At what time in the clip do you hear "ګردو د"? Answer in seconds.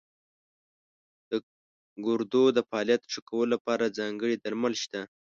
2.05-2.59